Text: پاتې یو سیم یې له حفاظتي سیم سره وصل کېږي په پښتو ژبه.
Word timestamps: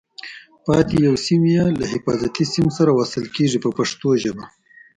پاتې 0.65 0.95
یو 1.07 1.15
سیم 1.25 1.41
یې 1.53 1.63
له 1.79 1.85
حفاظتي 1.93 2.43
سیم 2.53 2.67
سره 2.77 2.91
وصل 2.99 3.23
کېږي 3.35 3.57
په 3.61 3.69
پښتو 3.77 4.09
ژبه. 4.23 4.45